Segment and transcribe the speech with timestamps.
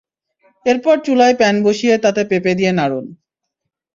[0.65, 3.05] এরপর চুলায় প্যান বসিয়ে তাতে পেঁপে দিয়ে নাড়ুন।